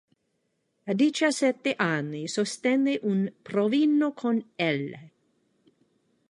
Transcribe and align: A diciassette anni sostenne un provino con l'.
A 0.87 0.93
diciassette 0.95 1.75
anni 1.77 2.27
sostenne 2.27 2.97
un 3.03 3.31
provino 3.43 4.13
con 4.13 4.37
l'. 4.57 4.95